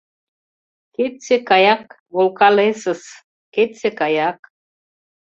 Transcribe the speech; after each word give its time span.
Кеце 0.95 1.35
каяк 1.49 1.85
волкалесыс, 2.13 3.01
кеце 3.53 3.89
каяк... 3.99 4.39